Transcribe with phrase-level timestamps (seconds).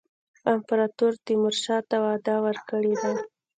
[0.53, 3.11] امپراطور تیمورشاه ته وعده ورکړې ده.